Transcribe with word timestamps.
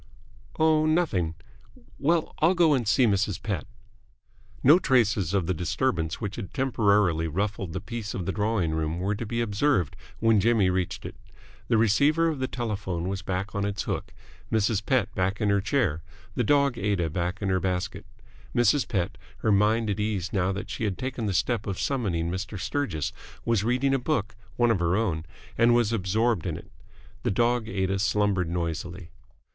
"Oh, 0.57 0.87
nothing. 0.87 1.35
Well, 1.99 2.33
I'll 2.39 2.55
go 2.55 2.73
and 2.73 2.87
see 2.87 3.05
Mrs. 3.05 3.39
Pett." 3.43 3.67
No 4.63 4.79
traces 4.79 5.31
of 5.35 5.45
the 5.45 5.53
disturbance 5.53 6.19
which 6.19 6.37
had 6.37 6.55
temporarily 6.55 7.27
ruffled 7.27 7.71
the 7.71 7.81
peace 7.81 8.15
of 8.15 8.25
the 8.25 8.31
drawing 8.31 8.71
room 8.71 8.97
were 8.97 9.13
to 9.13 9.27
be 9.27 9.41
observed 9.41 9.95
when 10.19 10.39
Jimmy 10.39 10.71
reached 10.71 11.05
it. 11.05 11.13
The 11.67 11.77
receiver 11.77 12.29
of 12.29 12.39
the 12.39 12.47
telephone 12.47 13.09
was 13.09 13.21
back 13.21 13.53
on 13.53 13.63
its 13.63 13.83
hook, 13.83 14.11
Mrs. 14.51 14.83
Pett 14.83 15.13
back 15.13 15.39
in 15.39 15.49
her 15.51 15.61
chair, 15.61 16.01
the 16.33 16.43
dog 16.43 16.79
Aida 16.79 17.07
back 17.11 17.39
in 17.39 17.49
her 17.49 17.59
basket. 17.59 18.07
Mrs. 18.55 18.87
Pett, 18.87 19.19
her 19.41 19.51
mind 19.51 19.87
at 19.91 19.99
ease 19.99 20.33
now 20.33 20.51
that 20.51 20.71
she 20.71 20.83
had 20.85 20.97
taken 20.97 21.27
the 21.27 21.31
step 21.31 21.67
of 21.67 21.79
summoning 21.79 22.31
Mr. 22.31 22.59
Sturgis, 22.59 23.13
was 23.45 23.63
reading 23.63 23.93
a 23.93 23.99
book, 23.99 24.35
one 24.55 24.71
of 24.71 24.79
her 24.79 24.95
own, 24.97 25.27
and 25.59 25.75
was 25.75 25.93
absorbed 25.93 26.47
in 26.47 26.57
it. 26.57 26.71
The 27.21 27.29
dog 27.29 27.69
Aida 27.69 27.99
slumbered 27.99 28.49
noisily. 28.49 29.11